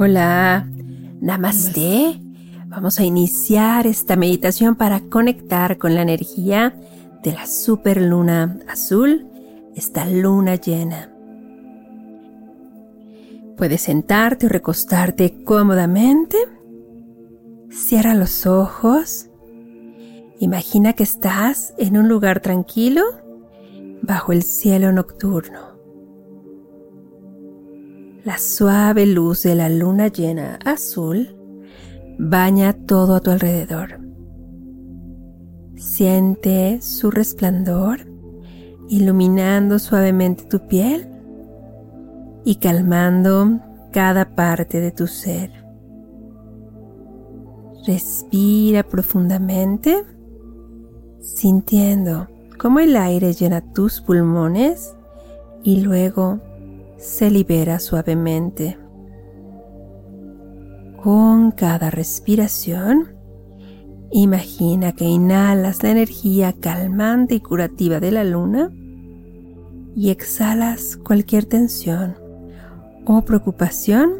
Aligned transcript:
Hola, 0.00 0.64
Namaste. 1.20 2.20
Vamos 2.66 3.00
a 3.00 3.04
iniciar 3.04 3.88
esta 3.88 4.14
meditación 4.14 4.76
para 4.76 5.00
conectar 5.00 5.76
con 5.76 5.96
la 5.96 6.02
energía 6.02 6.72
de 7.24 7.32
la 7.32 7.48
superluna 7.48 8.60
azul, 8.68 9.26
esta 9.74 10.06
luna 10.06 10.54
llena. 10.54 11.10
Puedes 13.56 13.80
sentarte 13.80 14.46
o 14.46 14.48
recostarte 14.48 15.42
cómodamente. 15.42 16.36
Cierra 17.68 18.14
los 18.14 18.46
ojos. 18.46 19.26
Imagina 20.38 20.92
que 20.92 21.02
estás 21.02 21.74
en 21.76 21.98
un 21.98 22.08
lugar 22.08 22.38
tranquilo 22.38 23.02
bajo 24.02 24.30
el 24.30 24.44
cielo 24.44 24.92
nocturno. 24.92 25.77
La 28.24 28.36
suave 28.36 29.06
luz 29.06 29.44
de 29.44 29.54
la 29.54 29.68
luna 29.68 30.08
llena 30.08 30.58
azul 30.64 31.36
baña 32.18 32.72
todo 32.72 33.14
a 33.14 33.20
tu 33.20 33.30
alrededor. 33.30 34.00
Siente 35.76 36.82
su 36.82 37.12
resplandor 37.12 38.00
iluminando 38.88 39.78
suavemente 39.78 40.44
tu 40.44 40.66
piel 40.66 41.06
y 42.44 42.56
calmando 42.56 43.60
cada 43.92 44.34
parte 44.34 44.80
de 44.80 44.90
tu 44.90 45.06
ser. 45.06 45.52
Respira 47.86 48.82
profundamente, 48.82 50.04
sintiendo 51.20 52.26
cómo 52.58 52.80
el 52.80 52.96
aire 52.96 53.32
llena 53.32 53.60
tus 53.72 54.00
pulmones 54.00 54.96
y 55.62 55.82
luego 55.82 56.40
se 56.98 57.30
libera 57.30 57.78
suavemente. 57.78 58.76
Con 61.02 61.52
cada 61.52 61.90
respiración, 61.90 63.16
imagina 64.10 64.92
que 64.92 65.04
inhalas 65.04 65.82
la 65.82 65.90
energía 65.90 66.52
calmante 66.52 67.36
y 67.36 67.40
curativa 67.40 68.00
de 68.00 68.10
la 68.10 68.24
luna 68.24 68.70
y 69.94 70.10
exhalas 70.10 70.96
cualquier 70.96 71.44
tensión 71.44 72.16
o 73.06 73.22
preocupación 73.22 74.10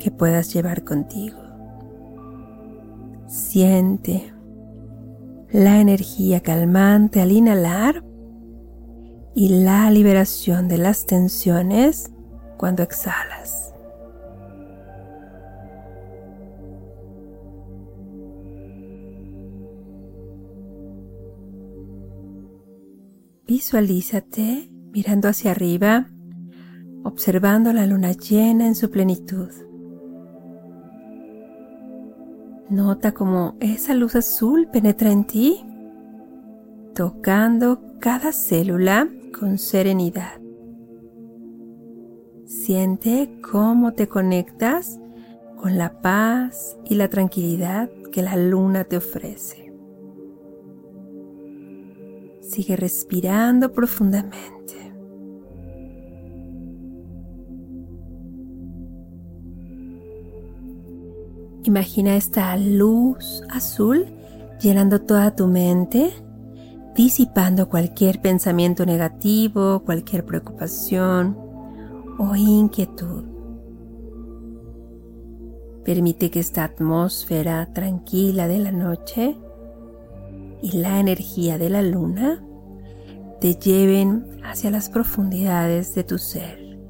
que 0.00 0.10
puedas 0.10 0.52
llevar 0.52 0.84
contigo. 0.84 1.38
Siente 3.26 4.32
la 5.50 5.80
energía 5.80 6.40
calmante 6.40 7.20
al 7.20 7.32
inhalar 7.32 8.02
y 9.34 9.48
la 9.48 9.90
liberación 9.90 10.68
de 10.68 10.78
las 10.78 11.06
tensiones 11.06 12.10
cuando 12.56 12.82
exhalas. 12.82 13.72
Visualízate 23.46 24.70
mirando 24.92 25.28
hacia 25.28 25.52
arriba, 25.52 26.06
observando 27.02 27.72
la 27.72 27.86
luna 27.86 28.12
llena 28.12 28.66
en 28.66 28.74
su 28.74 28.90
plenitud. 28.90 29.48
Nota 32.68 33.12
cómo 33.12 33.56
esa 33.60 33.94
luz 33.94 34.16
azul 34.16 34.68
penetra 34.70 35.10
en 35.10 35.24
ti, 35.24 35.64
tocando 36.94 37.80
cada 38.00 38.32
célula 38.32 39.08
con 39.32 39.58
serenidad. 39.58 40.40
Siente 42.46 43.40
cómo 43.42 43.92
te 43.92 44.08
conectas 44.08 44.98
con 45.56 45.76
la 45.76 46.00
paz 46.00 46.76
y 46.84 46.94
la 46.94 47.08
tranquilidad 47.08 47.90
que 48.12 48.22
la 48.22 48.36
luna 48.36 48.84
te 48.84 48.96
ofrece. 48.96 49.72
Sigue 52.40 52.76
respirando 52.76 53.72
profundamente. 53.72 54.58
Imagina 61.64 62.16
esta 62.16 62.56
luz 62.56 63.42
azul 63.50 64.06
llenando 64.58 65.02
toda 65.02 65.36
tu 65.36 65.46
mente, 65.46 66.10
disipando 66.98 67.68
cualquier 67.68 68.20
pensamiento 68.20 68.84
negativo, 68.84 69.84
cualquier 69.84 70.24
preocupación 70.24 71.38
o 72.18 72.34
inquietud. 72.34 73.22
Permite 75.84 76.28
que 76.32 76.40
esta 76.40 76.64
atmósfera 76.64 77.72
tranquila 77.72 78.48
de 78.48 78.58
la 78.58 78.72
noche 78.72 79.38
y 80.60 80.72
la 80.72 80.98
energía 80.98 81.56
de 81.56 81.70
la 81.70 81.82
luna 81.82 82.44
te 83.40 83.54
lleven 83.54 84.40
hacia 84.42 84.72
las 84.72 84.90
profundidades 84.90 85.94
de 85.94 86.02
tu 86.02 86.18
ser, 86.18 86.80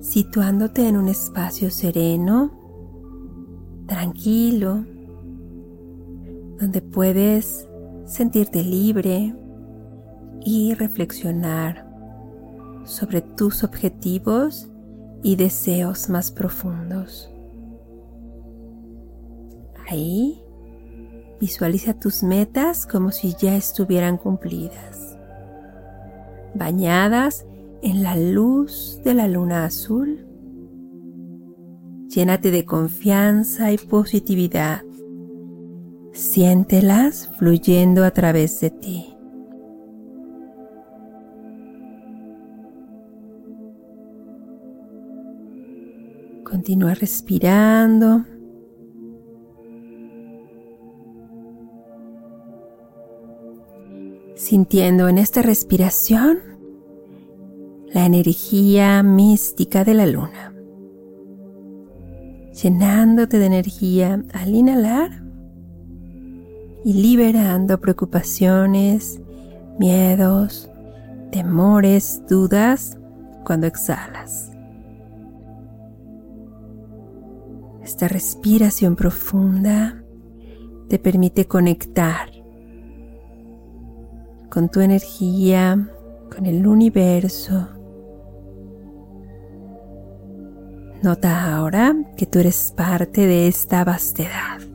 situándote 0.00 0.86
en 0.86 0.96
un 0.96 1.08
espacio 1.08 1.72
sereno 1.72 2.52
tranquilo, 3.88 4.84
donde 6.60 6.80
puedes 6.80 7.67
sentirte 8.08 8.64
libre 8.64 9.34
y 10.44 10.74
reflexionar 10.74 11.86
sobre 12.84 13.20
tus 13.20 13.62
objetivos 13.62 14.68
y 15.22 15.36
deseos 15.36 16.08
más 16.08 16.32
profundos. 16.32 17.30
Ahí 19.88 20.42
visualiza 21.40 21.94
tus 21.94 22.22
metas 22.22 22.86
como 22.86 23.12
si 23.12 23.34
ya 23.38 23.56
estuvieran 23.56 24.16
cumplidas, 24.16 25.16
bañadas 26.54 27.46
en 27.82 28.02
la 28.02 28.16
luz 28.16 29.00
de 29.04 29.14
la 29.14 29.28
luna 29.28 29.64
azul 29.64 30.28
Llénate 32.08 32.50
de 32.50 32.64
confianza 32.64 33.70
y 33.70 33.76
positividad. 33.76 34.82
Siéntelas 36.12 37.30
fluyendo 37.38 38.04
a 38.04 38.10
través 38.10 38.60
de 38.60 38.70
ti. 38.70 39.14
Continúa 46.44 46.94
respirando. 46.94 48.24
Sintiendo 54.34 55.08
en 55.08 55.18
esta 55.18 55.42
respiración 55.42 56.38
la 57.92 58.06
energía 58.06 59.02
mística 59.02 59.84
de 59.84 59.94
la 59.94 60.06
luna 60.06 60.48
llenándote 62.62 63.38
de 63.38 63.46
energía 63.46 64.22
al 64.32 64.54
inhalar 64.54 65.22
y 66.84 66.94
liberando 66.94 67.80
preocupaciones, 67.80 69.20
miedos, 69.78 70.70
temores, 71.32 72.22
dudas 72.28 72.98
cuando 73.44 73.66
exhalas. 73.66 74.50
Esta 77.82 78.08
respiración 78.08 78.96
profunda 78.96 80.02
te 80.88 80.98
permite 80.98 81.46
conectar 81.46 82.30
con 84.50 84.68
tu 84.68 84.80
energía, 84.80 85.88
con 86.30 86.46
el 86.46 86.66
universo, 86.66 87.68
Nota 91.00 91.54
ahora 91.54 91.94
que 92.16 92.26
tú 92.26 92.40
eres 92.40 92.72
parte 92.76 93.26
de 93.26 93.46
esta 93.46 93.84
vastedad. 93.84 94.67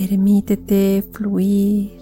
Permítete 0.00 1.04
fluir. 1.12 2.00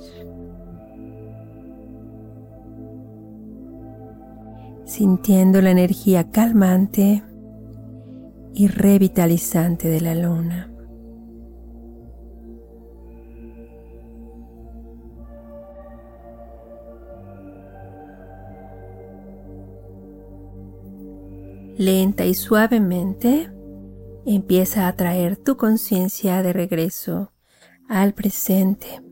Sintiendo 4.84 5.60
la 5.60 5.72
energía 5.72 6.30
calmante 6.30 7.24
y 8.54 8.68
revitalizante 8.68 9.88
de 9.88 10.00
la 10.00 10.14
luna. 10.14 10.72
lenta 21.76 22.26
y 22.26 22.34
suavemente, 22.34 23.52
empieza 24.26 24.88
a 24.88 24.92
traer 24.94 25.36
tu 25.36 25.56
conciencia 25.56 26.42
de 26.42 26.52
regreso 26.52 27.32
al 27.88 28.12
presente, 28.12 29.02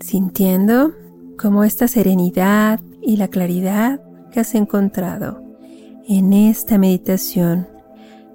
sintiendo 0.00 0.92
cómo 1.38 1.64
esta 1.64 1.86
serenidad 1.86 2.80
y 3.02 3.16
la 3.16 3.28
claridad 3.28 4.00
que 4.32 4.40
has 4.40 4.54
encontrado 4.54 5.42
en 6.08 6.32
esta 6.32 6.78
meditación 6.78 7.68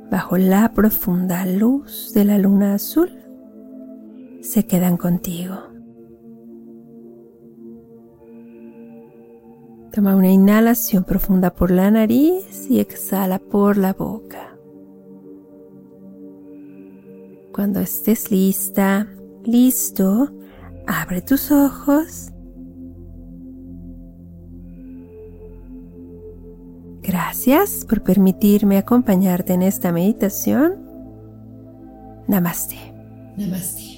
bajo 0.10 0.38
la 0.38 0.72
profunda 0.74 1.46
luz 1.46 2.14
de 2.14 2.26
la 2.26 2.38
luna 2.38 2.76
azul 2.76 3.10
se 4.42 4.66
quedan 4.66 4.98
contigo. 4.98 5.56
Toma 9.92 10.16
una 10.16 10.30
inhalación 10.30 11.06
profunda 11.06 11.54
por 11.56 11.72
la 11.72 11.90
nariz 11.90 12.70
y 12.70 12.80
exhala 12.80 13.40
por 13.40 13.78
la 13.78 13.94
boca. 13.94 14.55
Cuando 17.56 17.80
estés 17.80 18.32
lista, 18.32 19.08
listo, 19.46 20.30
abre 20.86 21.22
tus 21.22 21.52
ojos. 21.52 22.34
Gracias 27.02 27.86
por 27.88 28.04
permitirme 28.04 28.78
acompañarte 28.78 29.54
en 29.54 29.62
esta 29.62 29.94
meditación. 29.94 30.74
Namaste. 32.28 32.76
Namaste. 33.38 33.95